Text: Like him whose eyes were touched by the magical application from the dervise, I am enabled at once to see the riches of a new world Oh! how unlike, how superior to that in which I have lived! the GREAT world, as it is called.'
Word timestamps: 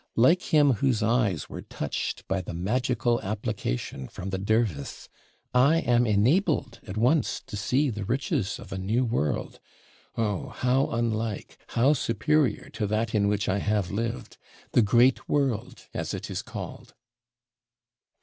Like 0.15 0.41
him 0.51 0.73
whose 0.81 1.03
eyes 1.03 1.47
were 1.47 1.61
touched 1.61 2.27
by 2.27 2.41
the 2.41 2.55
magical 2.55 3.21
application 3.21 4.07
from 4.07 4.31
the 4.31 4.39
dervise, 4.39 5.07
I 5.53 5.77
am 5.77 6.07
enabled 6.07 6.79
at 6.87 6.97
once 6.97 7.39
to 7.45 7.55
see 7.55 7.91
the 7.91 8.03
riches 8.03 8.57
of 8.57 8.71
a 8.71 8.79
new 8.79 9.05
world 9.05 9.59
Oh! 10.17 10.49
how 10.57 10.87
unlike, 10.89 11.59
how 11.77 11.93
superior 11.93 12.71
to 12.71 12.87
that 12.87 13.13
in 13.13 13.27
which 13.27 13.47
I 13.47 13.59
have 13.59 13.91
lived! 13.91 14.39
the 14.71 14.81
GREAT 14.81 15.29
world, 15.29 15.83
as 15.93 16.15
it 16.15 16.31
is 16.31 16.41
called.' 16.41 16.95